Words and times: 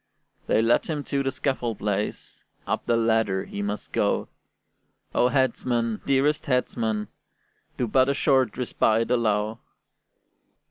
They 0.47 0.63
led 0.63 0.87
him 0.87 1.03
to 1.03 1.21
the 1.21 1.29
scaffold 1.29 1.77
place, 1.77 2.43
Up 2.65 2.87
the 2.87 2.97
ladder 2.97 3.45
he 3.45 3.61
must 3.61 3.91
go: 3.91 4.29
"O 5.13 5.27
headsman, 5.27 6.01
dearest 6.07 6.47
headsman, 6.47 7.07
do 7.77 7.85
But 7.87 8.09
a 8.09 8.15
short 8.15 8.57
respite 8.57 9.11
allow!" 9.11 9.59